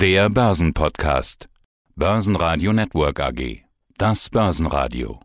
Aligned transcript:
Der 0.00 0.30
Börsenpodcast. 0.30 1.50
Börsenradio 1.94 2.72
Network 2.72 3.20
AG. 3.20 3.64
Das 3.98 4.30
Börsenradio. 4.30 5.20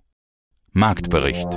Marktbericht. 0.74 1.48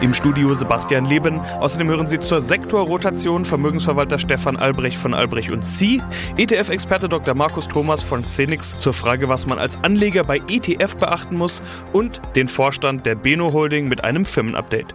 Im 0.00 0.14
Studio 0.14 0.54
Sebastian 0.54 1.04
Leben. 1.04 1.40
Außerdem 1.40 1.88
hören 1.88 2.08
Sie 2.08 2.18
zur 2.18 2.40
Sektorrotation 2.40 3.44
Vermögensverwalter 3.44 4.18
Stefan 4.18 4.56
Albrecht 4.56 4.96
von 4.96 5.12
Albrecht 5.12 5.50
und 5.50 5.66
Sie, 5.66 6.00
ETF-Experte 6.38 7.10
Dr. 7.10 7.34
Markus 7.34 7.68
Thomas 7.68 8.02
von 8.02 8.22
Xenix 8.22 8.78
zur 8.78 8.94
Frage, 8.94 9.28
was 9.28 9.44
man 9.44 9.58
als 9.58 9.84
Anleger 9.84 10.24
bei 10.24 10.38
ETF 10.48 10.96
beachten 10.96 11.36
muss 11.36 11.62
und 11.92 12.22
den 12.34 12.48
Vorstand 12.48 13.04
der 13.04 13.14
Beno 13.14 13.52
Holding 13.52 13.88
mit 13.88 14.04
einem 14.04 14.24
Firmenupdate. 14.24 14.94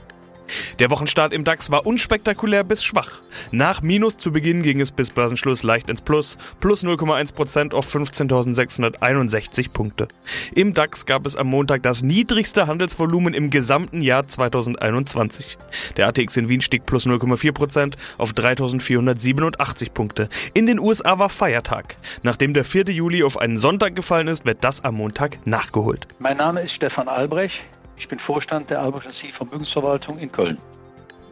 Der 0.79 0.89
Wochenstart 0.89 1.33
im 1.33 1.43
DAX 1.43 1.71
war 1.71 1.85
unspektakulär 1.85 2.63
bis 2.63 2.83
schwach. 2.83 3.21
Nach 3.51 3.81
Minus 3.81 4.17
zu 4.17 4.31
Beginn 4.31 4.63
ging 4.63 4.81
es 4.81 4.91
bis 4.91 5.09
Börsenschluss 5.09 5.63
leicht 5.63 5.89
ins 5.89 6.01
Plus, 6.01 6.37
plus 6.59 6.83
0,1% 6.83 7.73
auf 7.73 7.93
15.661 7.93 9.71
Punkte. 9.71 10.07
Im 10.55 10.73
DAX 10.73 11.05
gab 11.05 11.25
es 11.25 11.35
am 11.35 11.47
Montag 11.47 11.83
das 11.83 12.01
niedrigste 12.01 12.67
Handelsvolumen 12.67 13.33
im 13.33 13.49
gesamten 13.49 14.01
Jahr 14.01 14.27
2021. 14.27 15.57
Der 15.97 16.07
ATX 16.07 16.37
in 16.37 16.49
Wien 16.49 16.61
stieg 16.61 16.85
plus 16.85 17.05
0,4% 17.05 17.93
auf 18.17 18.31
3.487 18.31 19.91
Punkte. 19.91 20.29
In 20.53 20.65
den 20.65 20.79
USA 20.79 21.19
war 21.19 21.29
Feiertag. 21.29 21.95
Nachdem 22.23 22.53
der 22.53 22.63
4. 22.63 22.85
Juli 22.85 23.23
auf 23.23 23.37
einen 23.37 23.57
Sonntag 23.57 23.95
gefallen 23.95 24.27
ist, 24.27 24.45
wird 24.45 24.63
das 24.63 24.83
am 24.83 24.95
Montag 24.95 25.45
nachgeholt. 25.45 26.07
Mein 26.19 26.37
Name 26.37 26.61
ist 26.63 26.75
Stefan 26.75 27.07
Albrecht. 27.07 27.55
Ich 28.01 28.07
bin 28.07 28.17
Vorstand 28.17 28.71
der 28.71 28.81
Albrecht 28.81 29.13
Vermögensverwaltung 29.35 30.17
in 30.17 30.31
Köln. 30.31 30.57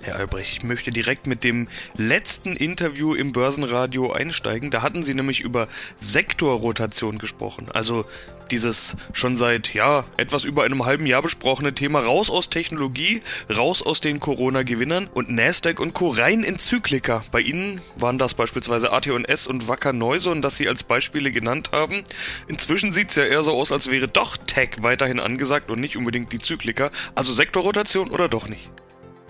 Herr 0.02 0.16
Albrecht, 0.16 0.58
ich 0.58 0.63
möchte 0.63 0.91
direkt 0.91 1.27
mit 1.27 1.44
dem 1.44 1.67
letzten 1.98 2.55
Interview 2.55 3.13
im 3.13 3.34
Börsenradio 3.34 4.13
einsteigen. 4.13 4.71
Da 4.71 4.82
hatten 4.82 5.04
Sie 5.04 5.13
nämlich 5.13 5.41
über 5.41 5.68
Sektorrotation 5.99 7.18
gesprochen. 7.18 7.68
Also 7.74 8.05
dieses 8.49 8.96
schon 9.12 9.37
seit 9.37 9.74
ja 9.74 10.05
etwas 10.15 10.46
über 10.46 10.63
einem 10.63 10.85
halben 10.85 11.05
Jahr 11.05 11.21
besprochene 11.21 11.76
Thema 11.76 11.99
raus 11.99 12.29
aus 12.29 12.49
Technologie, 12.49 13.21
raus 13.54 13.82
aus 13.82 13.99
den 13.99 14.21
Corona-Gewinnern 14.21 15.09
und 15.13 15.29
Nasdaq 15.29 15.82
und 15.82 15.93
Co. 15.93 16.09
rein 16.09 16.43
in 16.43 16.59
Zyklika. 16.59 17.24
Bei 17.31 17.41
Ihnen 17.41 17.81
waren 17.98 18.18
das 18.18 18.34
beispielsweise 18.34 18.93
AT&S 18.93 19.48
und 19.48 19.68
Wacker 19.68 19.91
Neuson, 19.91 20.41
das 20.41 20.55
Sie 20.55 20.70
als 20.70 20.84
Beispiele 20.84 21.31
genannt 21.31 21.71
haben. 21.74 22.04
Inzwischen 22.48 22.93
sieht 22.93 23.09
es 23.09 23.15
ja 23.18 23.26
eher 23.26 23.43
so 23.43 23.52
aus, 23.52 23.74
als 23.74 23.91
wäre 23.91 24.07
doch 24.07 24.37
Tech 24.37 24.77
weiterhin 24.79 25.20
angesagt 25.20 25.70
und 25.70 25.81
nicht 25.81 25.98
unbedingt 25.98 26.31
die 26.31 26.40
Zyklika. 26.40 26.90
Also 27.15 27.34
Sektorrotation 27.34 28.12
oder 28.12 28.29
doch 28.29 28.48
nicht? 28.48 28.70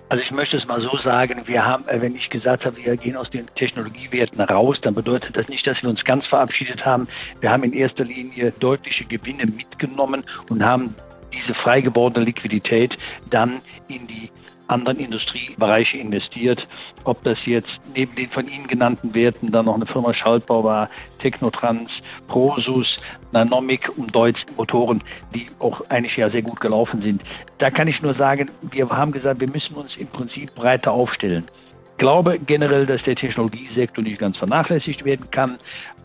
Also 0.10 0.24
ich 0.24 0.32
möchte 0.32 0.58
es 0.58 0.66
mal 0.66 0.82
so 0.82 0.98
sagen, 0.98 1.44
wir 1.46 1.64
haben, 1.64 1.88
äh, 1.88 2.02
wenn 2.02 2.16
ich 2.16 2.32
gesagt 2.32 2.66
habe, 2.66 2.78
wir 2.78 2.98
gehen 2.98 3.16
aus 3.16 3.30
den 3.30 3.46
Technologiewerten 3.56 4.42
raus, 4.42 4.82
dann 4.82 4.96
bedeutet 4.96 5.38
das 5.38 5.48
nicht, 5.50 5.68
dass 5.68 5.84
wir 5.84 5.90
uns 5.90 6.04
ganz 6.04 6.26
verabschiedet 6.26 6.84
haben. 6.84 7.08
Wir 7.42 7.52
haben 7.52 7.64
in 7.64 7.74
erster 7.74 8.06
Linie 8.06 8.52
deutliche 8.60 9.06
Gewinne 9.06 9.46
mitgenommen 9.46 10.24
und 10.50 10.66
haben 10.66 10.96
diese 11.32 11.54
freigewordene 11.54 12.26
Liquidität 12.26 12.98
dann 13.30 13.62
in 13.88 14.08
die 14.08 14.32
anderen 14.70 15.00
Industriebereiche 15.00 15.98
investiert. 15.98 16.68
Ob 17.04 17.24
das 17.24 17.46
jetzt 17.46 17.80
neben 17.96 18.16
den 18.16 18.30
von 18.30 18.48
Ihnen 18.48 18.68
genannten 18.68 19.14
Werten 19.14 19.52
dann 19.52 19.66
noch 19.66 19.76
eine 19.76 19.86
Firma 19.86 20.14
Schaltbau 20.14 20.64
war, 20.64 20.90
Technotrans, 21.20 21.92
Prosus, 22.28 23.00
Nanomic 23.32 23.92
und 23.98 24.14
Deutz 24.16 24.40
Motoren, 24.58 25.02
die 25.34 25.48
auch 25.60 25.82
eigentlich 25.90 26.18
ja 26.18 26.30
sehr 26.30 26.42
gut 26.42 26.60
gelaufen 26.60 27.02
sind. 27.02 27.22
Da 27.58 27.70
kann 27.72 27.88
ich 27.88 28.02
nur 28.02 28.14
sagen, 28.14 28.50
wir 28.62 28.90
haben 28.90 29.12
gesagt, 29.12 29.40
wir 29.40 29.50
müssen 29.50 29.76
uns 29.76 29.98
im 29.98 30.08
Prinzip 30.08 30.54
breiter 30.56 30.92
aufstellen 30.92 31.46
glaube 32.00 32.40
generell, 32.40 32.88
dass 32.88 33.04
der 33.04 33.16
Technologiesektor 33.16 34.04
nicht 34.04 34.18
ganz 34.20 34.38
vernachlässigt 34.38 35.06
werden 35.06 35.30
kann. 35.30 35.60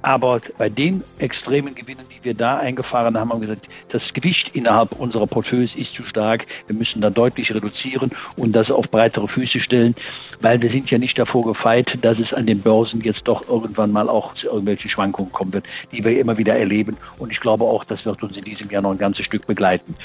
Aber 0.04 0.42
bei 0.58 0.68
den 0.68 1.02
extremen 1.18 1.74
Gewinnen, 1.74 2.04
die 2.14 2.22
wir 2.22 2.34
da 2.34 2.58
eingefahren 2.58 3.18
haben, 3.18 3.30
haben 3.30 3.40
wir 3.40 3.48
gesagt, 3.48 3.68
das 3.88 4.02
Gewicht 4.12 4.50
innerhalb 4.52 4.92
unserer 4.92 5.26
Portfolios 5.26 5.74
ist 5.74 5.94
zu 5.94 6.04
stark. 6.04 6.44
Wir 6.66 6.76
müssen 6.76 7.00
da 7.00 7.08
deutlich 7.08 7.54
reduzieren 7.54 8.10
und 8.36 8.52
das 8.52 8.70
auf 8.70 8.90
breitere 8.90 9.28
Füße 9.28 9.60
stellen, 9.60 9.94
weil 10.42 10.60
wir 10.60 10.70
sind 10.70 10.90
ja 10.90 10.98
nicht 10.98 11.18
davor 11.18 11.46
gefeit, 11.46 11.98
dass 12.02 12.18
es 12.18 12.34
an 12.34 12.44
den 12.44 12.60
Börsen 12.60 13.00
jetzt 13.00 13.26
doch 13.26 13.48
irgendwann 13.48 13.92
mal 13.92 14.10
auch 14.10 14.34
zu 14.34 14.48
irgendwelchen 14.48 14.90
Schwankungen 14.90 15.32
kommen 15.32 15.54
wird, 15.54 15.64
die 15.90 16.04
wir 16.04 16.20
immer 16.20 16.36
wieder 16.36 16.54
erleben. 16.54 16.98
Und 17.18 17.32
ich 17.32 17.40
glaube 17.40 17.64
auch, 17.64 17.84
das 17.84 18.04
wird 18.04 18.22
uns 18.22 18.36
in 18.36 18.44
diesem 18.44 18.68
Jahr 18.68 18.82
noch 18.82 18.90
ein 18.90 18.98
ganzes 18.98 19.24
Stück 19.24 19.46
begleiten. 19.46 19.96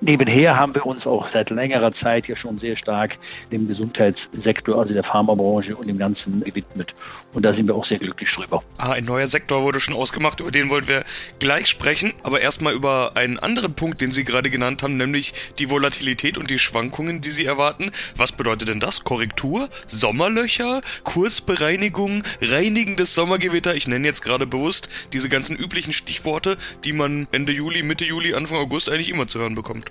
Nebenher 0.00 0.58
haben 0.58 0.74
wir 0.74 0.86
uns 0.86 1.06
auch 1.06 1.28
seit 1.32 1.50
längerer 1.50 1.92
Zeit 1.92 2.28
ja 2.28 2.36
schon 2.36 2.58
sehr 2.58 2.76
stark 2.76 3.16
dem 3.52 3.68
Gesundheitssektor, 3.68 4.78
also 4.78 4.94
der 4.94 5.02
Pharmabranche 5.24 5.76
und 5.76 5.88
dem 5.88 5.98
Ganzen 5.98 6.42
gewidmet. 6.42 6.94
Und 7.32 7.44
da 7.44 7.54
sind 7.54 7.66
wir 7.66 7.74
auch 7.74 7.84
sehr 7.84 7.98
glücklich 7.98 8.30
drüber. 8.34 8.62
Ah, 8.78 8.90
ein 8.92 9.04
neuer 9.04 9.26
Sektor 9.26 9.62
wurde 9.62 9.80
schon 9.80 9.94
ausgemacht, 9.94 10.40
über 10.40 10.50
den 10.50 10.70
wollen 10.70 10.86
wir 10.86 11.04
gleich 11.38 11.66
sprechen. 11.66 12.12
Aber 12.22 12.40
erstmal 12.40 12.74
über 12.74 13.12
einen 13.16 13.38
anderen 13.38 13.74
Punkt, 13.74 14.00
den 14.00 14.12
Sie 14.12 14.24
gerade 14.24 14.50
genannt 14.50 14.82
haben, 14.82 14.96
nämlich 14.96 15.34
die 15.58 15.70
Volatilität 15.70 16.38
und 16.38 16.50
die 16.50 16.58
Schwankungen, 16.58 17.20
die 17.20 17.30
Sie 17.30 17.44
erwarten. 17.44 17.90
Was 18.16 18.32
bedeutet 18.32 18.68
denn 18.68 18.80
das? 18.80 19.04
Korrektur? 19.04 19.68
Sommerlöcher? 19.86 20.82
Kursbereinigung? 21.04 22.22
Reinigendes 22.40 23.14
Sommergewitter? 23.14 23.74
Ich 23.74 23.88
nenne 23.88 24.06
jetzt 24.06 24.22
gerade 24.22 24.46
bewusst 24.46 24.88
diese 25.12 25.28
ganzen 25.28 25.56
üblichen 25.56 25.92
Stichworte, 25.92 26.56
die 26.84 26.92
man 26.92 27.26
Ende 27.32 27.52
Juli, 27.52 27.82
Mitte 27.82 28.04
Juli, 28.04 28.34
Anfang 28.34 28.58
August 28.58 28.88
eigentlich 28.88 29.10
immer 29.10 29.26
zu 29.26 29.40
hören 29.40 29.54
bekommt. 29.54 29.90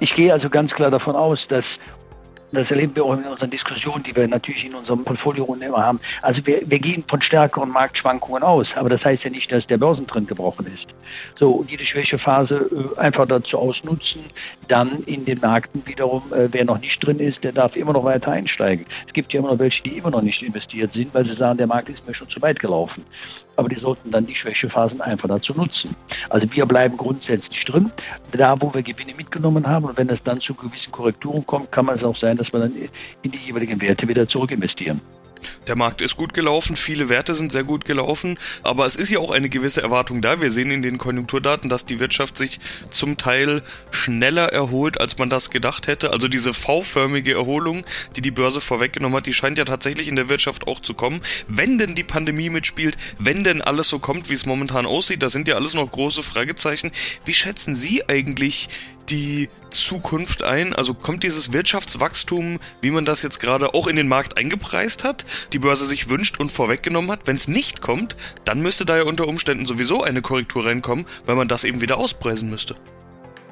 Ich 0.00 0.14
gehe 0.14 0.32
also 0.32 0.48
ganz 0.48 0.72
klar 0.72 0.92
davon 0.92 1.16
aus, 1.16 1.44
dass 1.48 1.64
das 2.52 2.70
erleben 2.70 2.94
wir 2.96 3.04
auch 3.04 3.14
in 3.14 3.24
unseren 3.24 3.50
Diskussionen, 3.50 4.02
die 4.02 4.14
wir 4.14 4.26
natürlich 4.26 4.64
in 4.64 4.74
unserem 4.74 5.04
Portfolio 5.04 5.44
immer 5.54 5.84
haben. 5.84 6.00
Also 6.22 6.44
wir, 6.46 6.62
wir 6.68 6.78
gehen 6.78 7.04
von 7.06 7.20
stärkeren 7.20 7.70
Marktschwankungen 7.70 8.42
aus, 8.42 8.68
aber 8.74 8.88
das 8.88 9.04
heißt 9.04 9.24
ja 9.24 9.30
nicht, 9.30 9.50
dass 9.52 9.66
der 9.66 9.78
Börsentrend 9.78 10.28
gebrochen 10.28 10.66
ist. 10.74 10.86
So, 11.38 11.50
und 11.52 11.70
jede 11.70 11.84
Schwächephase 11.84 12.94
äh, 12.96 12.98
einfach 12.98 13.26
dazu 13.26 13.58
ausnutzen, 13.58 14.22
dann 14.68 15.02
in 15.04 15.24
den 15.24 15.40
Märkten 15.40 15.86
wiederum, 15.86 16.22
äh, 16.32 16.48
wer 16.50 16.64
noch 16.64 16.80
nicht 16.80 17.04
drin 17.04 17.20
ist, 17.20 17.44
der 17.44 17.52
darf 17.52 17.76
immer 17.76 17.92
noch 17.92 18.04
weiter 18.04 18.32
einsteigen. 18.32 18.86
Es 19.06 19.12
gibt 19.12 19.32
ja 19.32 19.40
immer 19.40 19.50
noch 19.52 19.58
welche, 19.58 19.82
die 19.82 19.96
immer 19.98 20.10
noch 20.10 20.22
nicht 20.22 20.42
investiert 20.42 20.92
sind, 20.92 21.14
weil 21.14 21.26
sie 21.26 21.34
sagen, 21.34 21.58
der 21.58 21.66
Markt 21.66 21.88
ist 21.88 22.06
mir 22.06 22.14
schon 22.14 22.28
zu 22.28 22.40
weit 22.40 22.60
gelaufen 22.60 23.04
aber 23.58 23.68
die 23.68 23.80
sollten 23.80 24.12
dann 24.12 24.24
die 24.24 24.36
Schwächephasen 24.36 25.00
einfach 25.00 25.28
dazu 25.28 25.52
nutzen. 25.52 25.96
Also 26.30 26.46
wir 26.52 26.64
bleiben 26.64 26.96
grundsätzlich 26.96 27.64
drin, 27.64 27.90
da 28.30 28.60
wo 28.60 28.72
wir 28.72 28.82
Gewinne 28.82 29.14
mitgenommen 29.14 29.66
haben 29.66 29.86
und 29.86 29.98
wenn 29.98 30.08
es 30.10 30.22
dann 30.22 30.40
zu 30.40 30.54
gewissen 30.54 30.92
Korrekturen 30.92 31.44
kommt, 31.44 31.72
kann 31.72 31.88
es 31.88 32.04
auch 32.04 32.16
sein, 32.16 32.36
dass 32.36 32.52
wir 32.52 32.60
dann 32.60 32.72
in 33.22 33.30
die 33.32 33.38
jeweiligen 33.38 33.80
Werte 33.80 34.06
wieder 34.06 34.28
zurück 34.28 34.52
investieren. 34.52 35.00
Der 35.66 35.76
Markt 35.76 36.00
ist 36.00 36.16
gut 36.16 36.34
gelaufen, 36.34 36.76
viele 36.76 37.08
Werte 37.08 37.34
sind 37.34 37.52
sehr 37.52 37.64
gut 37.64 37.84
gelaufen, 37.84 38.38
aber 38.62 38.86
es 38.86 38.96
ist 38.96 39.10
ja 39.10 39.18
auch 39.18 39.30
eine 39.30 39.48
gewisse 39.48 39.82
Erwartung 39.82 40.22
da. 40.22 40.40
Wir 40.40 40.50
sehen 40.50 40.70
in 40.70 40.82
den 40.82 40.98
Konjunkturdaten, 40.98 41.68
dass 41.68 41.86
die 41.86 42.00
Wirtschaft 42.00 42.36
sich 42.36 42.60
zum 42.90 43.16
Teil 43.16 43.62
schneller 43.90 44.52
erholt, 44.52 45.00
als 45.00 45.18
man 45.18 45.30
das 45.30 45.50
gedacht 45.50 45.86
hätte. 45.86 46.12
Also 46.12 46.28
diese 46.28 46.54
V-förmige 46.54 47.34
Erholung, 47.34 47.84
die 48.16 48.20
die 48.20 48.30
Börse 48.30 48.60
vorweggenommen 48.60 49.16
hat, 49.16 49.26
die 49.26 49.34
scheint 49.34 49.58
ja 49.58 49.64
tatsächlich 49.64 50.08
in 50.08 50.16
der 50.16 50.28
Wirtschaft 50.28 50.66
auch 50.66 50.80
zu 50.80 50.94
kommen. 50.94 51.20
Wenn 51.48 51.78
denn 51.78 51.94
die 51.94 52.04
Pandemie 52.04 52.50
mitspielt, 52.50 52.96
wenn 53.18 53.44
denn 53.44 53.62
alles 53.62 53.88
so 53.88 53.98
kommt, 53.98 54.30
wie 54.30 54.34
es 54.34 54.46
momentan 54.46 54.86
aussieht, 54.86 55.22
da 55.22 55.30
sind 55.30 55.48
ja 55.48 55.54
alles 55.56 55.74
noch 55.74 55.90
große 55.90 56.22
Fragezeichen. 56.22 56.92
Wie 57.24 57.34
schätzen 57.34 57.74
Sie 57.74 58.08
eigentlich 58.08 58.68
die 59.10 59.48
Zukunft 59.70 60.42
ein? 60.42 60.72
Also 60.74 60.94
kommt 60.94 61.22
dieses 61.22 61.52
Wirtschaftswachstum, 61.52 62.58
wie 62.80 62.90
man 62.90 63.04
das 63.04 63.22
jetzt 63.22 63.40
gerade 63.40 63.74
auch 63.74 63.86
in 63.86 63.96
den 63.96 64.08
Markt 64.08 64.38
eingepreist 64.38 65.04
hat, 65.04 65.24
die 65.52 65.58
Börse 65.58 65.86
sich 65.86 66.08
wünscht 66.08 66.40
und 66.40 66.52
vorweggenommen 66.52 67.10
hat? 67.10 67.20
Wenn 67.26 67.36
es 67.36 67.48
nicht 67.48 67.80
kommt, 67.80 68.16
dann 68.44 68.60
müsste 68.60 68.84
da 68.84 68.96
ja 68.96 69.04
unter 69.04 69.26
Umständen 69.28 69.66
sowieso 69.66 70.02
eine 70.02 70.22
Korrektur 70.22 70.66
reinkommen, 70.66 71.06
weil 71.26 71.36
man 71.36 71.48
das 71.48 71.64
eben 71.64 71.80
wieder 71.80 71.98
auspreisen 71.98 72.50
müsste. 72.50 72.76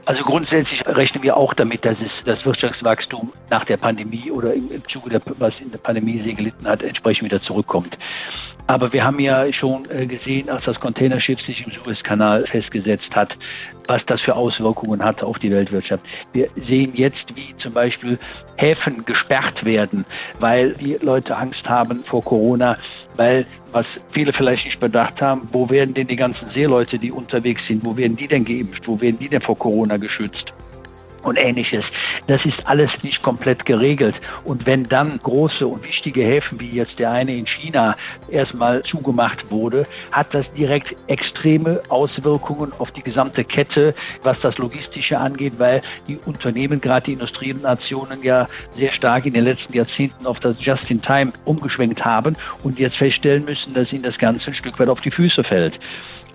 Also 0.06 0.22
grundsätzlich 0.22 0.86
rechnen 0.86 1.24
wir 1.24 1.36
auch 1.36 1.52
damit, 1.52 1.84
dass 1.84 1.98
es 2.00 2.12
das 2.24 2.46
Wirtschaftswachstum 2.46 3.32
nach 3.50 3.64
der 3.64 3.76
Pandemie 3.76 4.30
oder 4.30 4.54
im, 4.54 4.70
Zuge 4.88 5.10
der, 5.10 5.20
was 5.38 5.58
in 5.60 5.72
der 5.72 5.78
Pandemie 5.78 6.22
sehr 6.22 6.34
gelitten 6.34 6.66
hat, 6.68 6.84
entsprechend 6.84 7.24
wieder 7.24 7.42
zurückkommt. 7.42 7.98
Aber 8.68 8.92
wir 8.92 9.02
haben 9.02 9.18
ja 9.18 9.52
schon 9.52 9.82
äh, 9.90 10.06
gesehen, 10.06 10.48
als 10.48 10.64
das 10.64 10.78
Containerschiff 10.78 11.40
sich 11.40 11.66
im 11.66 11.72
Suezkanal 11.72 12.44
festgesetzt 12.46 13.16
hat, 13.16 13.36
was 13.86 14.04
das 14.06 14.20
für 14.20 14.36
Auswirkungen 14.36 15.04
hat 15.04 15.22
auf 15.22 15.38
die 15.38 15.50
Weltwirtschaft. 15.50 16.04
Wir 16.32 16.48
sehen 16.56 16.92
jetzt, 16.94 17.34
wie 17.34 17.56
zum 17.58 17.72
Beispiel 17.72 18.18
Häfen 18.56 19.04
gesperrt 19.04 19.64
werden, 19.64 20.04
weil 20.40 20.74
die 20.74 20.96
Leute 21.00 21.36
Angst 21.36 21.68
haben 21.68 22.04
vor 22.04 22.22
Corona, 22.24 22.76
weil, 23.16 23.46
was 23.72 23.86
viele 24.10 24.32
vielleicht 24.32 24.64
nicht 24.64 24.80
bedacht 24.80 25.20
haben, 25.20 25.48
wo 25.52 25.68
werden 25.70 25.94
denn 25.94 26.06
die 26.06 26.16
ganzen 26.16 26.48
Seeleute, 26.48 26.98
die 26.98 27.10
unterwegs 27.10 27.66
sind, 27.66 27.84
wo 27.84 27.96
werden 27.96 28.16
die 28.16 28.28
denn 28.28 28.44
geimpft, 28.44 28.86
wo 28.86 29.00
werden 29.00 29.18
die 29.18 29.28
denn 29.28 29.40
vor 29.40 29.58
Corona 29.58 29.96
geschützt? 29.96 30.52
Und 31.26 31.36
ähnliches. 31.36 31.84
Das 32.26 32.44
ist 32.44 32.66
alles 32.66 32.90
nicht 33.02 33.22
komplett 33.22 33.66
geregelt. 33.66 34.14
Und 34.44 34.66
wenn 34.66 34.84
dann 34.84 35.18
große 35.22 35.66
und 35.66 35.86
wichtige 35.86 36.22
Häfen 36.22 36.60
wie 36.60 36.70
jetzt 36.70 36.98
der 36.98 37.12
eine 37.12 37.36
in 37.36 37.46
China 37.46 37.96
erstmal 38.30 38.82
zugemacht 38.82 39.50
wurde, 39.50 39.84
hat 40.12 40.32
das 40.32 40.52
direkt 40.54 40.96
extreme 41.08 41.80
Auswirkungen 41.88 42.72
auf 42.78 42.90
die 42.92 43.02
gesamte 43.02 43.44
Kette, 43.44 43.94
was 44.22 44.40
das 44.40 44.58
Logistische 44.58 45.18
angeht, 45.18 45.54
weil 45.58 45.82
die 46.08 46.18
Unternehmen, 46.24 46.80
gerade 46.80 47.06
die 47.06 47.12
Industrienationen, 47.12 48.22
ja 48.22 48.46
sehr 48.76 48.92
stark 48.92 49.26
in 49.26 49.34
den 49.34 49.44
letzten 49.44 49.72
Jahrzehnten 49.72 50.26
auf 50.26 50.40
das 50.40 50.64
Just-in-Time 50.64 51.32
umgeschwenkt 51.44 52.04
haben 52.04 52.36
und 52.62 52.78
jetzt 52.78 52.96
feststellen 52.96 53.44
müssen, 53.44 53.74
dass 53.74 53.92
ihnen 53.92 54.02
das 54.02 54.18
Ganze 54.18 54.48
ein 54.48 54.54
Stück 54.54 54.78
weit 54.78 54.88
auf 54.88 55.00
die 55.00 55.10
Füße 55.10 55.44
fällt. 55.44 55.78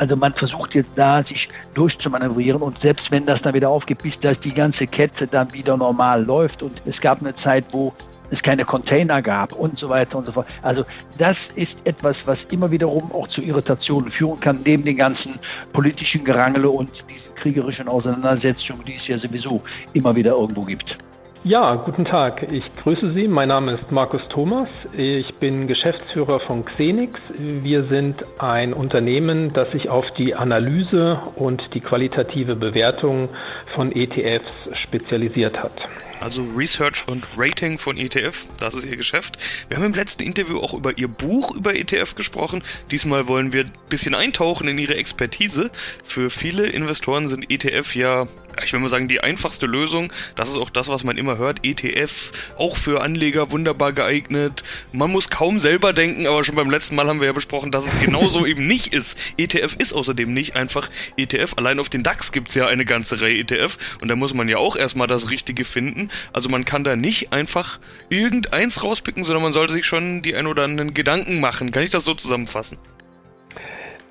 Also 0.01 0.15
man 0.15 0.33
versucht 0.33 0.74
jetzt 0.74 0.94
da, 0.95 1.24
sich 1.24 1.48
durchzumanövrieren 1.75 2.63
und 2.63 2.80
selbst 2.80 3.12
wenn 3.12 3.24
das 3.24 3.39
dann 3.44 3.53
wieder 3.53 3.69
aufgeht, 3.69 4.01
bis 4.01 4.19
dass 4.19 4.39
die 4.39 4.51
ganze 4.51 4.88
Kette 4.88 5.27
dann 5.27 5.53
wieder 5.53 5.77
normal 5.77 6.25
läuft 6.25 6.63
und 6.63 6.81
es 6.88 7.00
gab 7.00 7.19
eine 7.19 7.36
Zeit, 7.36 7.65
wo 7.71 7.94
es 8.31 8.42
keine 8.42 8.65
Container 8.65 9.21
gab 9.21 9.53
und 9.53 9.77
so 9.77 9.89
weiter 9.89 10.18
und 10.18 10.25
so 10.25 10.31
fort. 10.31 10.48
Also 10.63 10.86
das 11.19 11.38
ist 11.53 11.75
etwas, 11.83 12.18
was 12.25 12.39
immer 12.50 12.71
wiederum 12.71 13.12
auch 13.12 13.27
zu 13.27 13.44
Irritationen 13.44 14.09
führen 14.09 14.39
kann, 14.39 14.62
neben 14.65 14.83
den 14.83 14.98
ganzen 14.98 15.36
politischen 15.71 16.24
Gerangele 16.24 16.71
und 16.71 16.89
diesen 17.07 17.36
kriegerischen 17.36 17.88
Auseinandersetzungen, 17.88 18.83
die 18.83 18.95
es 18.95 19.07
ja 19.07 19.19
sowieso 19.19 19.62
immer 19.94 20.15
wieder 20.15 20.31
irgendwo 20.31 20.63
gibt. 20.63 20.97
Ja, 21.44 21.74
guten 21.74 22.06
Tag. 22.06 22.52
Ich 22.52 22.70
grüße 22.76 23.14
Sie. 23.14 23.28
Mein 23.28 23.48
Name 23.48 23.72
ist 23.72 23.92
Markus 23.92 24.28
Thomas. 24.28 24.70
Ich 24.96 25.34
bin 25.36 25.66
Geschäftsführer 25.66 26.40
von 26.40 26.64
Xenix. 26.64 27.20
Wir 27.36 27.86
sind 27.86 28.24
ein 28.38 28.74
Unternehmen, 28.74 29.52
das 29.52 29.72
sich 29.72 29.90
auf 29.90 30.12
die 30.12 30.36
Analyse 30.36 31.20
und 31.36 31.74
die 31.74 31.82
qualitative 31.82 32.56
Bewertung 32.56 33.28
von 33.74 33.92
ETFs 33.92 34.54
spezialisiert 34.74 35.58
hat. 35.64 35.90
Also 36.20 36.44
Research 36.56 37.08
und 37.08 37.28
Rating 37.36 37.80
von 37.80 37.98
ETF, 37.98 38.46
das 38.60 38.76
ist 38.76 38.86
Ihr 38.86 38.96
Geschäft. 38.96 39.40
Wir 39.68 39.78
haben 39.78 39.86
im 39.86 39.96
letzten 39.96 40.22
Interview 40.22 40.60
auch 40.60 40.76
über 40.76 40.96
Ihr 40.96 41.08
Buch 41.08 41.56
über 41.56 41.74
ETF 41.76 42.14
gesprochen. 42.14 42.62
Diesmal 42.92 43.28
wollen 43.28 43.52
wir 43.52 43.64
ein 43.64 43.72
bisschen 43.90 44.14
eintauchen 44.14 44.68
in 44.68 44.78
Ihre 44.78 44.96
Expertise. 44.96 45.72
Für 46.04 46.30
viele 46.30 46.68
Investoren 46.68 47.28
sind 47.28 47.50
ETF 47.50 47.96
ja 47.96 48.28
ich 48.63 48.74
will 48.74 48.80
mal 48.80 48.89
sagen, 48.89 49.07
die 49.07 49.21
einfachste 49.21 49.65
Lösung. 49.65 50.12
Das 50.36 50.50
ist 50.50 50.57
auch 50.57 50.69
das, 50.69 50.88
was 50.88 51.03
man 51.03 51.18
immer 51.18 51.38
hört. 51.38 51.59
ETF, 51.63 52.31
auch 52.57 52.77
für 52.77 53.01
Anleger 53.01 53.51
wunderbar 53.51 53.94
geeignet. 53.94 54.63
Man 54.92 55.12
muss 55.12 55.30
kaum 55.30 55.59
selber 55.59 55.94
denken, 55.94 56.27
aber 56.27 56.44
schon 56.44 56.56
beim 56.56 56.69
letzten 56.69 56.95
Mal 56.95 57.07
haben 57.07 57.19
wir 57.19 57.27
ja 57.27 57.33
besprochen, 57.33 57.71
dass 57.71 57.86
es 57.86 57.98
genauso 57.98 58.45
eben 58.51 58.68
nicht 58.68 58.94
ist. 58.94 59.18
ETF 59.38 59.75
ist 59.77 59.94
außerdem 59.94 60.33
nicht 60.33 60.56
einfach 60.56 60.89
ETF. 61.18 61.53
Allein 61.57 61.80
auf 61.80 61.89
den 61.89 62.03
DAX 62.03 62.31
gibt 62.31 62.50
es 62.50 62.56
ja 62.56 62.68
eine 62.68 62.86
ganze 62.86 63.21
Reihe 63.21 63.39
ETF 63.39 63.77
und 64.01 64.07
da 64.07 64.15
muss 64.15 64.33
man 64.33 64.50
ja 64.50 64.57
auch 64.57 64.75
erstmal 64.75 65.07
das 65.07 65.30
Richtige 65.30 65.65
finden. 65.65 66.09
Also 66.33 66.50
man 66.50 66.65
kann 66.65 66.83
da 66.83 66.95
nicht 66.95 67.33
einfach 67.33 67.80
irgendeins 68.09 68.83
rauspicken, 68.83 69.24
sondern 69.24 69.44
man 69.44 69.54
sollte 69.54 69.74
sich 69.74 69.86
schon 69.86 70.21
die 70.21 70.36
ein 70.36 70.47
oder 70.47 70.63
anderen 70.63 70.94
Gedanken 70.94 71.39
machen. 71.39 71.71
Kann 71.71 71.83
ich 71.83 71.89
das 71.89 72.06
so 72.06 72.13
zusammenfassen? 72.13 72.77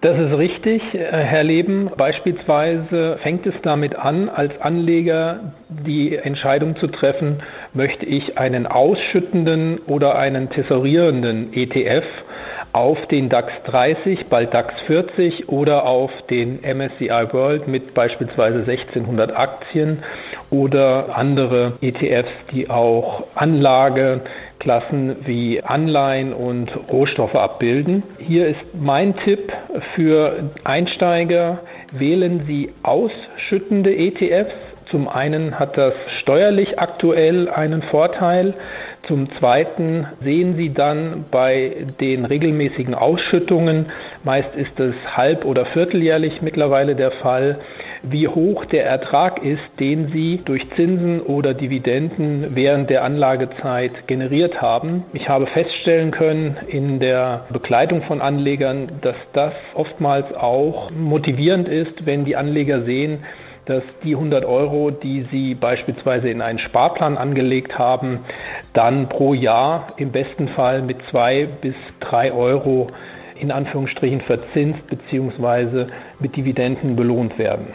Das 0.03 0.19
ist 0.19 0.33
richtig, 0.39 0.95
äh, 0.95 0.99
Herr 0.99 1.45
Leben. 1.45 1.91
Beispielsweise 1.95 3.19
fängt 3.23 3.47
es 3.47 3.55
damit 3.61 3.97
an, 3.97 4.31
als 4.31 4.59
Anleger 4.59 5.53
die 5.69 6.17
Entscheidung 6.17 6.75
zu 6.77 6.87
treffen, 6.87 7.43
möchte 7.75 8.07
ich 8.07 8.39
einen 8.39 8.67
ausschüttenden 8.67 9.79
oder 9.89 10.17
einen 10.17 10.49
tesorierenden 10.49 11.53
ETF 11.53 12.07
auf 12.73 13.07
den 13.09 13.29
DAX 13.29 13.53
30, 13.65 14.27
bald 14.27 14.55
DAX 14.55 14.81
40 14.87 15.51
oder 15.51 15.85
auf 15.85 16.11
den 16.29 16.61
MSCI 16.63 17.27
World 17.33 17.69
mit 17.69 17.93
beispielsweise 17.93 18.61
1600 18.61 19.37
Aktien 19.37 20.03
oder 20.49 21.15
andere 21.15 21.75
ETFs, 21.83 22.33
die 22.53 22.71
auch 22.71 23.25
Anlageklassen 24.61 25.17
wie 25.27 25.63
Anleihen 25.63 26.33
und 26.33 26.71
Rohstoffe 26.91 27.35
abbilden. 27.35 28.03
Hier 28.19 28.47
ist 28.47 28.61
mein 28.79 29.17
Tipp 29.17 29.53
für 29.95 30.51
Einsteiger, 30.65 31.61
wählen 31.93 32.41
Sie 32.47 32.71
ausschüttende 32.83 33.97
ETFs 33.97 34.55
zum 34.91 35.07
einen 35.09 35.61
hat 35.61 35.77
das 35.77 35.95
steuerlich 36.19 36.81
aktuell 36.81 37.49
einen 37.49 37.81
Vorteil. 37.81 38.55
Zum 39.07 39.31
Zweiten 39.39 40.09
sehen 40.21 40.57
Sie 40.57 40.75
dann 40.75 41.27
bei 41.31 41.87
den 42.01 42.25
regelmäßigen 42.25 42.97
Ausschüttungen, 42.97 43.87
meist 44.25 44.57
ist 44.57 44.81
es 44.81 44.95
halb- 45.17 45.45
oder 45.45 45.65
vierteljährlich 45.65 46.43
mittlerweile 46.43 46.97
der 46.97 47.13
Fall, 47.13 47.61
wie 48.03 48.27
hoch 48.27 48.65
der 48.65 48.85
Ertrag 48.85 49.45
ist, 49.45 49.63
den 49.79 50.09
Sie 50.09 50.41
durch 50.45 50.69
Zinsen 50.75 51.21
oder 51.21 51.55
Dividenden 51.55 52.57
während 52.57 52.91
der 52.91 53.05
Anlagezeit 53.05 54.09
generiert 54.09 54.50
haben. 54.59 55.05
Ich 55.13 55.29
habe 55.29 55.47
feststellen 55.47 56.11
können 56.11 56.57
in 56.67 57.01
der 57.01 57.45
Begleitung 57.51 58.03
von 58.03 58.21
Anlegern, 58.21 58.87
dass 59.03 59.17
das 59.33 59.55
oftmals 59.75 60.33
auch 60.35 60.91
motivierend 60.91 61.69
ist, 61.69 62.07
wenn 62.07 62.25
die 62.25 62.37
Anleger 62.37 62.83
sehen, 62.83 63.25
dass 63.67 63.83
die 64.03 64.15
100 64.15 64.45
Euro, 64.45 64.91
die 64.91 65.27
Sie 65.31 65.55
beispielsweise 65.55 66.31
in 66.31 66.41
einen 66.41 66.59
Sparplan 66.59 67.17
angelegt 67.17 67.79
haben, 67.79 68.21
dann 68.73 69.09
pro 69.09 69.35
Jahr 69.35 69.89
im 69.97 70.11
besten 70.11 70.49
Fall 70.49 70.83
mit 70.83 71.03
zwei 71.11 71.47
bis 71.61 71.77
drei 72.01 72.33
Euro 72.33 72.89
in 73.37 73.51
Anführungsstrichen 73.51 74.21
verzinst 74.21 74.87
bzw. 74.87 75.87
mit 76.19 76.37
Dividenden 76.37 76.97
belohnt 76.97 77.39
werden. 77.39 77.69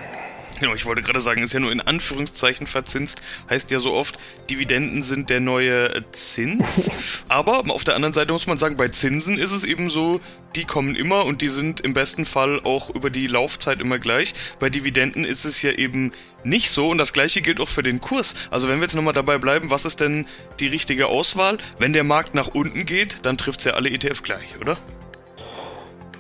Ich 0.75 0.85
wollte 0.85 1.01
gerade 1.01 1.19
sagen, 1.19 1.43
ist 1.43 1.53
ja 1.53 1.59
nur 1.59 1.71
in 1.71 1.81
Anführungszeichen 1.81 2.65
verzinst, 2.65 3.21
heißt 3.49 3.71
ja 3.71 3.79
so 3.79 3.93
oft, 3.93 4.17
Dividenden 4.49 5.03
sind 5.03 5.29
der 5.29 5.41
neue 5.41 6.03
Zins. 6.11 6.89
Aber 7.27 7.63
auf 7.69 7.83
der 7.83 7.95
anderen 7.95 8.13
Seite 8.13 8.31
muss 8.31 8.47
man 8.47 8.57
sagen, 8.57 8.77
bei 8.77 8.87
Zinsen 8.87 9.37
ist 9.37 9.51
es 9.51 9.65
eben 9.65 9.89
so, 9.89 10.21
die 10.55 10.63
kommen 10.63 10.95
immer 10.95 11.25
und 11.25 11.41
die 11.41 11.49
sind 11.49 11.81
im 11.81 11.93
besten 11.93 12.23
Fall 12.23 12.61
auch 12.63 12.89
über 12.89 13.09
die 13.09 13.27
Laufzeit 13.27 13.81
immer 13.81 13.99
gleich. 13.99 14.33
Bei 14.59 14.69
Dividenden 14.69 15.25
ist 15.25 15.43
es 15.43 15.61
ja 15.61 15.71
eben 15.71 16.13
nicht 16.45 16.69
so 16.69 16.89
und 16.89 16.97
das 16.97 17.11
gleiche 17.11 17.41
gilt 17.41 17.59
auch 17.59 17.69
für 17.69 17.81
den 17.81 17.99
Kurs. 17.99 18.35
Also 18.51 18.69
wenn 18.69 18.77
wir 18.79 18.83
jetzt 18.83 18.95
nochmal 18.95 19.13
dabei 19.13 19.37
bleiben, 19.37 19.69
was 19.69 19.83
ist 19.83 19.99
denn 19.99 20.25
die 20.59 20.67
richtige 20.67 21.07
Auswahl? 21.07 21.57
Wenn 21.79 21.91
der 21.91 22.03
Markt 22.03 22.35
nach 22.35 22.47
unten 22.47 22.85
geht, 22.85 23.17
dann 23.23 23.37
trifft 23.37 23.59
es 23.59 23.65
ja 23.65 23.73
alle 23.73 23.89
ETF 23.89 24.23
gleich, 24.23 24.57
oder? 24.61 24.77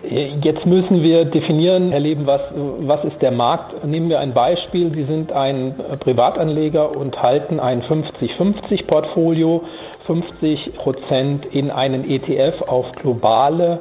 Jetzt 0.09 0.65
müssen 0.65 1.01
wir 1.01 1.25
definieren, 1.25 1.91
Herr 1.91 1.99
Leben, 1.99 2.27
was, 2.27 2.41
was 2.53 3.03
ist 3.05 3.21
der 3.21 3.31
Markt? 3.31 3.85
Nehmen 3.85 4.09
wir 4.09 4.19
ein 4.19 4.33
Beispiel. 4.33 4.93
Sie 4.93 5.03
sind 5.03 5.31
ein 5.31 5.75
Privatanleger 5.99 6.95
und 6.95 7.21
halten 7.23 7.59
ein 7.59 7.81
50-50-Portfolio, 7.81 9.63
50 10.05 10.75
Prozent 10.75 11.45
in 11.45 11.71
einen 11.71 12.09
ETF 12.09 12.63
auf 12.67 12.91
globale 12.91 13.79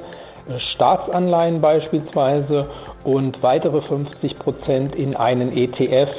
Staatsanleihen 0.59 1.61
beispielsweise 1.61 2.69
und 3.05 3.43
weitere 3.43 3.81
50 3.83 4.39
Prozent 4.39 4.95
in 4.95 5.17
einen 5.17 5.57
ETF 5.57 6.15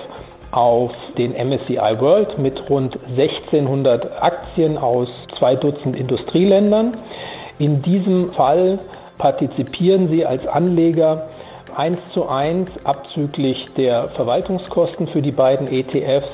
auf 0.52 0.92
den 1.18 1.32
MSCI 1.32 2.00
World 2.00 2.38
mit 2.38 2.70
rund 2.70 2.98
1600 3.18 4.22
Aktien 4.22 4.78
aus 4.78 5.10
zwei 5.38 5.56
Dutzend 5.56 5.96
Industrieländern. 5.96 6.98
In 7.60 7.82
diesem 7.82 8.32
Fall 8.32 8.80
partizipieren 9.18 10.08
Sie 10.10 10.26
als 10.26 10.48
Anleger 10.48 11.28
eins 11.76 12.00
zu 12.14 12.28
eins 12.28 12.70
abzüglich 12.86 13.68
der 13.78 14.10
Verwaltungskosten 14.10 15.08
für 15.08 15.22
die 15.22 15.32
beiden 15.32 15.68
ETFs 15.68 16.30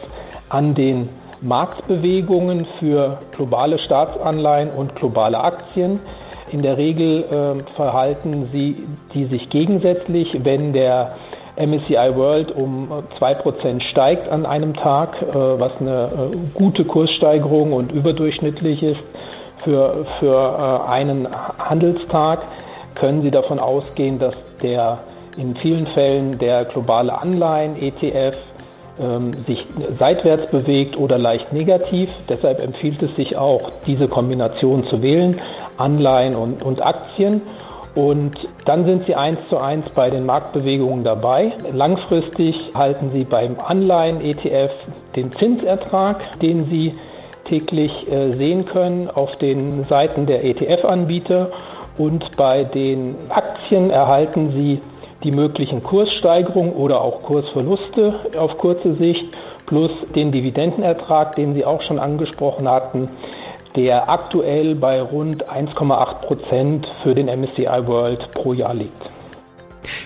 an 0.49 0.75
den 0.75 1.09
Marktbewegungen 1.41 2.67
für 2.79 3.19
globale 3.35 3.79
Staatsanleihen 3.79 4.69
und 4.69 4.95
globale 4.95 5.39
Aktien. 5.39 5.99
In 6.51 6.61
der 6.61 6.77
Regel 6.77 7.23
äh, 7.23 7.73
verhalten 7.75 8.49
sie 8.51 8.83
die 9.13 9.25
sich 9.25 9.49
gegensätzlich, 9.49 10.43
wenn 10.43 10.73
der 10.73 11.15
MSCI 11.55 12.15
World 12.15 12.51
um 12.51 12.91
2% 13.19 13.81
steigt 13.81 14.29
an 14.29 14.45
einem 14.45 14.73
Tag, 14.73 15.21
äh, 15.21 15.33
was 15.33 15.79
eine 15.79 16.05
äh, 16.05 16.37
gute 16.53 16.85
Kurssteigerung 16.85 17.73
und 17.73 17.91
überdurchschnittlich 17.91 18.83
ist 18.83 19.03
für, 19.57 20.05
für 20.19 20.83
äh, 20.85 20.89
einen 20.89 21.27
Handelstag 21.57 22.43
können 22.95 23.21
Sie 23.21 23.31
davon 23.31 23.59
ausgehen, 23.59 24.19
dass 24.19 24.35
der 24.61 24.99
in 25.37 25.55
vielen 25.55 25.85
Fällen 25.87 26.37
der 26.37 26.65
globale 26.65 27.21
Anleihen-ETF 27.21 28.37
ähm, 28.99 29.31
sich 29.47 29.65
seitwärts 29.97 30.51
bewegt 30.51 30.97
oder 30.97 31.17
leicht 31.17 31.53
negativ. 31.53 32.09
Deshalb 32.29 32.61
empfiehlt 32.61 33.01
es 33.01 33.15
sich 33.15 33.37
auch, 33.37 33.71
diese 33.87 34.07
Kombination 34.07 34.83
zu 34.83 35.01
wählen, 35.01 35.39
Anleihen 35.77 36.35
und, 36.35 36.63
und 36.63 36.85
Aktien. 36.85 37.41
Und 37.95 38.47
dann 38.65 38.85
sind 38.85 39.05
Sie 39.05 39.15
eins 39.15 39.39
zu 39.49 39.57
eins 39.57 39.89
bei 39.89 40.09
den 40.09 40.25
Marktbewegungen 40.25 41.03
dabei. 41.03 41.53
Langfristig 41.73 42.71
halten 42.73 43.09
Sie 43.09 43.25
beim 43.25 43.57
Anleihen-ETF 43.59 44.71
den 45.15 45.31
Zinsertrag, 45.33 46.39
den 46.39 46.69
Sie 46.69 46.95
täglich 47.45 48.09
äh, 48.09 48.31
sehen 48.33 48.65
können 48.65 49.09
auf 49.09 49.35
den 49.35 49.83
Seiten 49.83 50.25
der 50.25 50.45
ETF-Anbieter 50.45 51.51
und 52.01 52.35
bei 52.35 52.63
den 52.63 53.15
Aktien 53.29 53.91
erhalten 53.91 54.51
Sie 54.53 54.81
die 55.23 55.31
möglichen 55.31 55.83
Kurssteigerungen 55.83 56.73
oder 56.73 57.01
auch 57.01 57.21
Kursverluste 57.21 58.15
auf 58.35 58.57
kurze 58.57 58.95
Sicht 58.95 59.37
plus 59.67 59.91
den 60.15 60.31
Dividendenertrag, 60.31 61.35
den 61.35 61.53
Sie 61.53 61.63
auch 61.63 61.81
schon 61.81 61.99
angesprochen 61.99 62.67
hatten, 62.67 63.07
der 63.75 64.09
aktuell 64.09 64.73
bei 64.73 64.99
rund 64.99 65.47
1,8 65.47 66.25
Prozent 66.25 66.87
für 67.03 67.13
den 67.13 67.27
MSCI 67.27 67.85
World 67.85 68.31
pro 68.31 68.53
Jahr 68.53 68.73
liegt. 68.73 69.20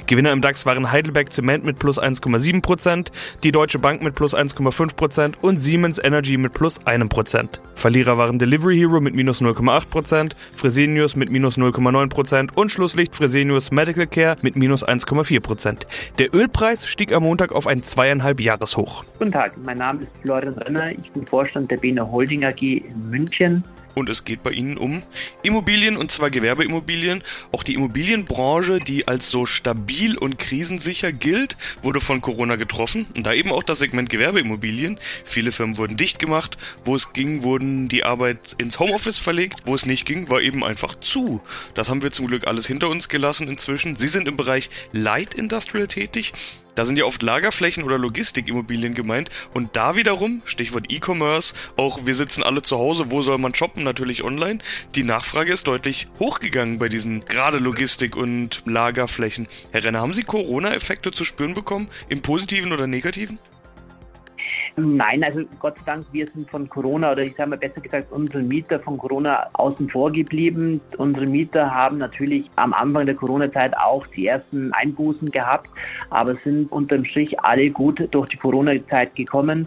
Gewinner 0.08 0.32
im 0.32 0.42
DAX 0.42 0.66
waren 0.66 0.92
Heidelberg 0.92 1.32
Zement 1.32 1.64
mit 1.64 1.80
plus 1.80 2.02
1,7%, 2.02 3.08
die 3.44 3.52
Deutsche 3.52 3.80
Bank 3.80 4.02
mit 4.02 4.16
plus 4.16 4.36
1,5% 4.36 5.34
und 5.42 5.58
Siemens 5.58 6.00
Energy 6.04 6.38
mit 6.38 6.54
plus 6.54 6.82
1%. 6.82 7.60
Verlierer 7.76 8.18
waren 8.18 8.40
Delivery 8.40 8.78
Hero 8.78 9.02
mit 9.02 9.16
minus 9.16 9.42
0,8%, 9.42 10.32
Fresenius 10.56 11.16
mit 11.16 11.30
minus 11.30 11.58
0,9% 11.58 12.54
und 12.56 12.72
Schlusslicht 12.72 13.16
Fresenius 13.16 13.72
Medical 13.72 14.08
Care 14.08 14.38
mit 14.42 14.56
minus 14.56 14.86
1,4%. 14.88 15.86
Der 16.18 16.34
Ölpreis 16.34 16.88
stieg 16.88 17.12
am 17.12 17.24
Montag 17.24 17.52
auf 17.52 17.68
ein 17.68 17.84
zweieinhalb 17.84 18.40
Jahreshoch. 18.40 19.04
Guten 19.20 19.32
Tag, 19.32 19.58
mein 19.64 19.78
Name 19.78 20.04
ist 20.04 20.12
Florian 20.22 20.54
Renner, 20.54 20.92
ich 20.92 21.12
bin 21.12 21.26
Vorstand 21.26 21.70
der 21.70 21.78
Bena 21.78 22.10
Holding 22.10 22.46
AG 22.46 22.62
in 22.62 23.10
München 23.10 23.64
und 23.96 24.10
es 24.10 24.26
geht 24.26 24.44
bei 24.44 24.52
Ihnen 24.52 24.78
um 24.78 25.02
Immobilien 25.42 25.98
und 25.98 26.12
zwar 26.12 26.30
Gewerbeimmobilien. 26.30 27.24
Auch 27.52 27.64
die 27.64 27.74
Immobilienbranche, 27.74 28.80
die 28.80 29.08
als 29.08 29.30
so 29.32 29.46
stabil 29.46 30.18
und 30.18 30.38
krisensicher 30.38 31.12
gilt, 31.12 31.58
wurde 31.82 32.02
von 32.02 32.22
Corona 32.22 32.56
getroffen 32.56 33.08
und 33.16 33.26
da 33.26 33.34
eben 33.34 33.52
auch 33.52 33.64
das 33.64 33.80
Segment 33.80 34.10
Gewerbeimmobilien. 34.10 35.00
Viele 35.24 35.52
Firmen 35.52 35.78
wurden 35.78 35.98
dicht 35.98 36.20
gemacht, 36.20 36.58
wo 36.84 36.96
es 36.96 37.14
ging, 37.14 37.44
wurden 37.44 37.88
die 37.88 38.04
Arbeit 38.04 38.56
ins 38.58 38.80
Homeoffice 38.80 39.18
verlegt, 39.18 39.62
wo 39.66 39.74
es 39.74 39.86
nicht 39.86 40.06
ging, 40.06 40.30
war 40.30 40.42
eben 40.42 40.64
einfach 40.64 40.96
zu. 41.00 41.42
Das 41.74 41.90
haben 41.90 42.04
wir 42.04 42.12
zum 42.12 42.28
Glück 42.28 42.48
alles 42.48 42.68
hinter 42.68 42.90
uns 42.90 43.10
gelassen 43.10 43.48
inzwischen. 43.48 43.96
Sie 43.96 44.08
sind 44.08 44.28
im 44.28 44.38
Bereich 44.38 44.70
Light 44.92 45.34
Industrial 45.34 45.88
tätig. 45.88 46.34
Da 46.76 46.84
sind 46.84 46.98
ja 46.98 47.06
oft 47.06 47.22
Lagerflächen 47.22 47.84
oder 47.84 47.98
Logistikimmobilien 47.98 48.94
gemeint 48.94 49.30
und 49.54 49.76
da 49.78 49.96
wiederum, 49.96 50.42
Stichwort 50.44 50.92
E-Commerce, 50.92 51.56
auch 51.78 52.06
wir 52.06 52.16
sitzen 52.16 52.44
alle 52.44 52.62
zu 52.62 52.78
Hause, 52.78 53.12
wo 53.12 53.24
soll 53.24 53.38
man 53.38 53.56
shoppen? 53.56 53.84
Natürlich 53.84 54.24
online. 54.24 54.60
Die 54.94 55.04
Nachfrage 55.04 55.54
ist 55.54 55.68
deutlich 55.68 56.08
hochgegangen 56.20 56.78
bei 56.78 56.90
diesen 56.90 57.24
gerade 57.24 57.60
Logistik- 57.60 58.18
und 58.18 58.62
Lagerflächen. 58.66 59.48
Herr 59.72 59.86
Renner, 59.86 60.02
haben 60.02 60.14
Sie 60.14 60.24
Corona-Effekte 60.24 61.12
zu 61.12 61.24
spüren 61.24 61.54
bekommen, 61.54 61.88
im 62.10 62.22
positiven 62.22 62.74
oder 62.74 62.88
negativen? 62.88 63.40
Nein, 64.78 65.24
also 65.24 65.44
Gott 65.60 65.78
sei 65.78 65.94
Dank, 65.94 66.06
wir 66.12 66.28
sind 66.28 66.50
von 66.50 66.68
Corona 66.68 67.14
oder 67.14 67.24
ich 67.24 67.36
sage 67.38 67.52
mal 67.52 67.58
besser 67.58 67.80
gesagt, 67.80 68.12
unsere 68.12 68.44
Mieter 68.44 68.78
von 68.78 68.98
Corona 68.98 69.48
außen 69.54 69.90
vor 69.90 70.12
geblieben. 70.12 70.82
Unsere 70.98 71.26
Mieter 71.26 71.74
haben 71.74 71.98
natürlich 71.98 72.50
am 72.58 72.74
Anfang 72.74 73.06
der 73.06 73.16
Corona-Zeit 73.16 73.78
auch 73.78 74.06
die 74.08 74.28
ersten 74.28 74.74
Einbußen 74.74 75.32
gehabt, 75.32 75.70
aber 76.10 76.36
sind 76.44 76.70
unterm 76.74 77.06
Strich 77.06 77.40
alle 77.40 77.70
gut 77.70 78.06
durch 78.12 78.28
die 78.28 78.38
Corona-Zeit 78.38 79.16
gekommen. 79.16 79.66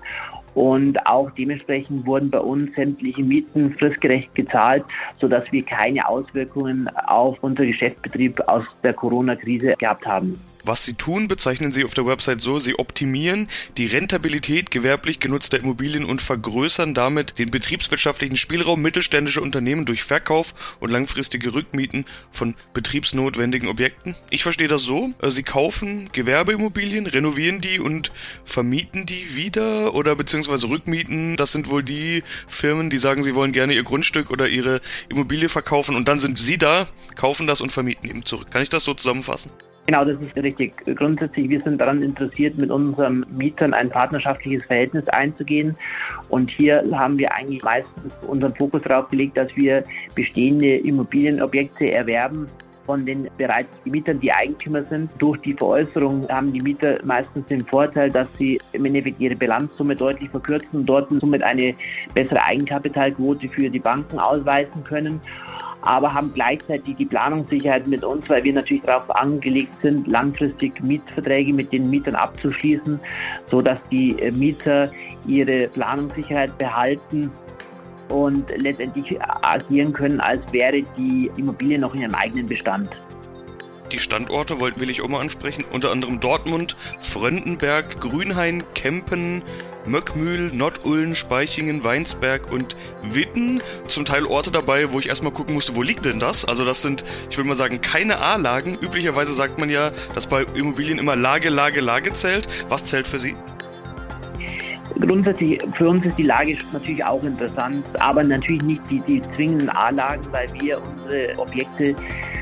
Und 0.55 1.07
auch 1.07 1.31
dementsprechend 1.31 2.05
wurden 2.05 2.31
bei 2.31 2.41
uns 2.41 2.75
sämtliche 2.75 3.23
Mieten 3.23 3.73
fristgerecht 3.79 4.35
gezahlt, 4.35 4.85
sodass 5.19 5.51
wir 5.53 5.63
keine 5.63 6.07
Auswirkungen 6.07 6.87
auf 7.07 7.39
unser 7.43 7.65
Geschäftsbetrieb 7.65 8.41
aus 8.47 8.65
der 8.83 8.93
Corona-Krise 8.93 9.75
gehabt 9.79 10.07
haben. 10.07 10.39
Was 10.65 10.85
sie 10.85 10.95
tun, 10.95 11.29
bezeichnen 11.29 11.73
sie 11.73 11.85
auf 11.85 11.95
der 11.95 12.07
Website 12.07 12.41
so, 12.41 12.59
sie 12.59 12.79
optimieren 12.79 13.49
die 13.77 13.87
Rentabilität 13.87 14.71
gewerblich 14.71 15.21
genutzter 15.21 15.59
Immobilien 15.59 16.05
und 16.05 16.23
vergrößern 16.23 16.95
damit 16.95 17.39
den 17.39 17.51
betriebswirtschaftlichen 17.51 18.37
Spielraum 18.37 18.83
mittelständischer 18.83 19.43
Unternehmen 19.43 19.87
durch 19.87 20.03
Verkauf 20.03 20.77
und 20.81 20.91
langfristige 20.91 21.55
Rückmieten 21.55 22.05
von 22.33 22.55
betriebsnotwendigen 22.75 23.69
Objekten. 23.69 24.15
Ich 24.31 24.43
verstehe 24.43 24.69
das 24.69 24.83
so, 24.83 25.11
äh, 25.23 25.31
sie 25.31 25.43
kaufen 25.43 26.11
Gewerbeimmobilien, 26.13 27.07
renovieren 27.07 27.61
die 27.61 27.81
und 27.81 28.13
vermieten 28.45 29.07
die 29.07 29.37
wieder 29.37 29.95
oder 29.95 30.17
beziehungsweise 30.17 30.69
rückmieten. 30.69 31.37
Das 31.37 31.53
sind 31.53 31.71
wohl 31.71 31.83
die 31.83 32.23
Firmen, 32.47 32.91
die 32.91 32.99
sagen, 32.99 33.23
sie 33.23 33.35
wollen 33.35 33.53
gerne 33.53 33.75
ihr 33.75 33.85
Grundstück 33.85 34.31
oder 34.31 34.49
ihre 34.49 34.81
Immobilie 35.09 35.49
verkaufen 35.49 35.97
und 35.97 36.09
dann 36.09 36.21
sind 36.21 36.39
sie 36.39 36.59
da, 36.59 36.89
kaufen 37.15 37.47
das 37.47 37.61
und 37.61 37.73
vermieten 37.73 38.09
eben 38.09 38.25
zurück. 38.25 38.51
Kann 38.51 38.63
ich 38.63 38.69
das 38.69 38.85
so 38.85 38.95
zusammenfassen? 38.95 39.51
Genau, 39.89 40.05
das 40.05 40.21
ist 40.21 40.37
richtig. 40.37 40.75
Grundsätzlich, 40.97 41.49
wir 41.49 41.63
sind 41.63 41.81
daran 41.81 42.03
interessiert, 42.03 42.59
mit 42.59 42.71
unseren 42.71 43.25
Mietern 43.35 43.73
ein 43.73 43.89
partnerschaftliches 43.89 44.67
Verhältnis 44.67 45.09
einzugehen. 45.09 45.75
Und 46.29 46.51
hier 46.51 46.85
haben 46.93 47.17
wir 47.17 47.33
eigentlich 47.33 47.63
meistens 47.63 48.13
unseren 48.27 48.55
Fokus 48.55 48.83
darauf 48.83 49.09
gelegt, 49.09 49.39
dass 49.39 49.57
wir 49.57 49.83
bestehende 50.15 50.77
Immobilienobjekte 50.77 51.91
erwerben 51.91 52.49
von 52.85 53.07
den 53.07 53.31
bereits 53.39 53.71
Mietern, 53.87 54.21
die 54.21 54.31
Eigentümer 54.31 54.83
sind. 54.83 55.11
Durch 55.17 55.41
die 55.41 55.55
Veräußerung 55.55 56.29
haben 56.29 56.53
die 56.53 56.61
Mieter 56.61 56.99
meistens 57.05 57.47
den 57.47 57.65
Vorteil, 57.65 58.11
dass 58.11 58.29
sie 58.37 58.61
im 58.73 58.85
Endeffekt 58.85 59.19
ihre 59.21 59.37
Bilanzsumme 59.37 59.97
deutlich 59.97 60.29
verkürzen 60.29 60.81
und 60.81 60.87
dort 60.87 61.09
somit 61.19 61.43
eine 61.43 61.75
bessere 62.13 62.43
Eigenkapitalquote 62.43 63.49
für 63.49 63.71
die 63.71 63.79
Banken 63.79 64.19
ausweisen 64.19 64.85
können 64.85 65.19
aber 65.83 66.13
haben 66.13 66.33
gleichzeitig 66.35 66.97
die 66.97 67.05
Planungssicherheit 67.05 67.87
mit 67.87 68.05
uns, 68.05 68.29
weil 68.29 68.45
wir 68.45 68.53
natürlich 68.53 68.83
darauf 68.83 69.11
angelegt 69.15 69.73
sind, 69.81 70.07
langfristig 70.07 70.81
Mietverträge 70.83 71.53
mit 71.53 71.73
den 71.73 71.89
Mietern 71.89 72.15
abzuschließen, 72.15 72.99
sodass 73.47 73.79
die 73.91 74.21
äh, 74.21 74.31
Mieter 74.31 74.91
ihre 75.27 75.69
Planungssicherheit 75.69 76.57
behalten 76.59 77.31
und 78.09 78.51
letztendlich 78.57 79.19
agieren 79.23 79.93
können, 79.93 80.21
als 80.21 80.41
wäre 80.53 80.83
die 80.97 81.31
Immobilie 81.37 81.79
noch 81.79 81.95
in 81.95 82.03
ihrem 82.03 82.15
eigenen 82.15 82.49
Bestand. 82.49 82.91
Die 83.93 83.99
Standorte 83.99 84.61
will 84.61 84.91
ich 84.91 85.01
auch 85.01 85.09
mal 85.09 85.21
ansprechen, 85.21 85.65
unter 85.73 85.91
anderem 85.91 86.21
Dortmund, 86.21 86.77
Fröndenberg, 87.01 88.01
Grünhain, 88.01 88.63
Kempen, 88.75 89.43
Möckmühl, 89.87 90.51
Nottullen, 90.53 91.17
Speichingen, 91.17 91.83
Weinsberg 91.85 92.53
und 92.53 92.77
Witten. 93.03 93.63
Zum 93.87 94.05
Teil 94.05 94.27
Orte 94.27 94.51
dabei, 94.51 94.93
wo 94.93 94.99
ich 94.99 95.09
erstmal 95.09 95.33
gucken 95.33 95.55
musste, 95.55 95.75
wo 95.75 95.83
liegt 95.83 96.05
denn 96.05 96.21
das? 96.21 96.45
Also 96.45 96.65
das 96.67 96.83
sind, 96.83 97.03
ich 97.31 97.39
würde 97.39 97.49
mal 97.49 97.55
sagen, 97.55 97.81
keine 97.81 98.19
A-Lagen. 98.19 98.77
Üblicherweise 98.79 99.33
sagt 99.33 99.59
man 99.59 99.71
ja, 99.71 99.91
dass 100.15 100.27
bei 100.27 100.45
Immobilien 100.55 100.99
immer 100.99 101.17
Lage, 101.17 101.49
Lage, 101.49 101.81
Lage 101.81 102.13
zählt. 102.13 102.47
Was 102.69 102.85
zählt 102.85 103.07
für 103.07 103.19
Sie? 103.19 103.35
Grundsätzlich, 105.01 105.61
für 105.75 105.89
uns 105.89 106.05
ist 106.05 106.19
die 106.19 106.25
Lage 106.25 106.59
natürlich 106.73 107.05
auch 107.05 107.23
interessant, 107.23 107.87
aber 108.01 108.23
natürlich 108.25 108.63
nicht 108.63 108.83
die, 108.91 109.01
die 109.01 109.21
zwingenden 109.35 109.71
A-Lagen, 109.71 110.23
weil 110.33 110.49
wir 110.61 110.81
unsere 110.83 111.39
Objekte 111.39 111.95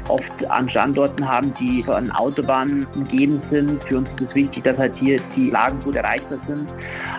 oft 0.08 0.50
an 0.50 0.68
Standorten 0.68 1.26
haben, 1.26 1.52
die 1.58 1.82
von 1.82 2.10
Autobahnen 2.12 2.86
umgeben 2.94 3.40
sind. 3.50 3.82
Für 3.84 3.98
uns 3.98 4.08
ist 4.10 4.20
es 4.28 4.34
wichtig, 4.34 4.64
dass 4.64 4.78
halt 4.78 4.94
hier 4.96 5.20
die 5.34 5.50
Lagen 5.50 5.78
gut 5.80 5.96
erreichbar 5.96 6.38
sind. 6.46 6.68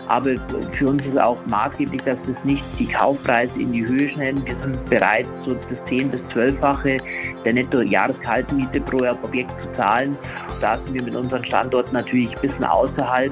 Aber 0.08 0.36
für 0.74 0.88
uns 0.88 1.06
ist 1.06 1.20
auch 1.20 1.38
maßgeblich, 1.48 2.02
dass 2.04 2.18
es 2.28 2.44
nicht 2.44 2.64
die 2.80 2.88
Kaufpreise 2.88 3.60
in 3.60 3.72
die 3.72 3.86
Höhe 3.86 4.10
schnellen. 4.10 4.46
Wir 4.46 4.56
sind 4.62 4.86
bereit, 4.86 5.28
so 5.46 5.54
das 5.54 5.84
10- 5.86 6.10
bis 6.10 6.22
12-fache 6.30 6.98
der 7.44 7.54
Netto-Jahreskaltmiete 7.54 8.82
pro 8.82 8.98
Objekt 9.24 9.52
zu 9.62 9.72
zahlen. 9.72 10.18
Da 10.62 10.78
sind 10.78 10.94
wir 10.94 11.04
mit 11.04 11.16
unseren 11.16 11.44
Standorten 11.46 11.94
natürlich 11.94 12.36
ein 12.36 12.42
bisschen 12.42 12.64
außerhalb. 12.64 13.32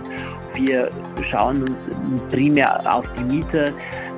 Wir 0.53 0.89
schauen 1.29 1.63
uns 1.63 2.21
primär 2.31 2.93
auf 2.93 3.05
die 3.17 3.24
Mieter 3.24 3.71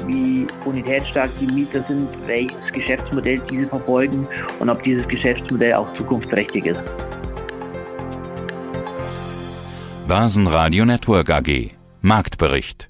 wie 0.08 0.48
bonitätsstark 0.64 1.30
die 1.40 1.48
Mieter 1.48 1.84
sind, 1.84 2.08
welches 2.26 2.72
Geschäftsmodell 2.74 3.40
diese 3.50 3.68
verfolgen 3.68 4.28
und 4.60 4.70
ob 4.70 4.82
dieses 4.84 5.08
Geschäftsmodell 5.08 5.74
auch 5.74 5.94
zukunftsträchtig 5.96 6.66
ist. 6.66 6.84
Börsenradio 10.08 10.86
Network 10.86 11.30
AG 11.30 11.72
Marktbericht 12.02 12.90